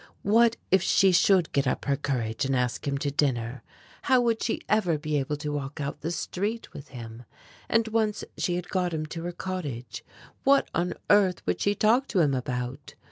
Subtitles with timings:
[0.23, 3.61] What if she should get up her courage and ask him to dinner,
[4.01, 7.21] how would she ever be able to walk out the street with him!
[7.69, 10.03] And once she had got him to her cottage,
[10.43, 12.95] what on earth would she talk to him about?